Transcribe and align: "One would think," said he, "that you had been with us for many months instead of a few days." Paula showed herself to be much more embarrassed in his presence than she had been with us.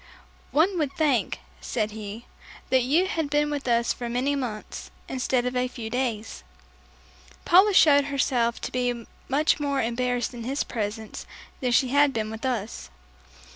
"One 0.49 0.79
would 0.79 0.93
think," 0.93 1.41
said 1.59 1.91
he, 1.91 2.25
"that 2.71 2.81
you 2.81 3.05
had 3.05 3.29
been 3.29 3.51
with 3.51 3.67
us 3.67 3.93
for 3.93 4.09
many 4.09 4.35
months 4.35 4.89
instead 5.07 5.45
of 5.45 5.55
a 5.55 5.67
few 5.67 5.91
days." 5.91 6.41
Paula 7.45 7.71
showed 7.75 8.05
herself 8.05 8.59
to 8.61 8.71
be 8.71 9.05
much 9.29 9.59
more 9.59 9.79
embarrassed 9.79 10.33
in 10.33 10.43
his 10.43 10.63
presence 10.63 11.27
than 11.59 11.71
she 11.71 11.89
had 11.89 12.13
been 12.13 12.31
with 12.31 12.47
us. 12.47 12.89